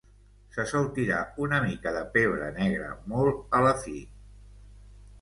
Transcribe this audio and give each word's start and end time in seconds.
Se 0.53 0.63
sol 0.71 0.87
tirar 0.95 1.19
una 1.45 1.59
mica 1.67 1.95
de 1.99 2.03
pebre 2.17 2.49
negre 2.59 2.91
mòlt 3.15 3.57
a 3.61 3.65
la 3.71 3.79
fi. 3.87 3.99